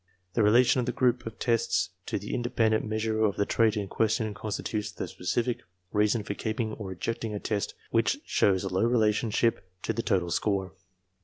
[0.33, 3.87] The relation of the group of tests to the independent measure of the trait in
[3.87, 5.59] question constitutes the specific
[5.91, 10.73] reason for keeping or rejecting a test which shows low relationship to the total score.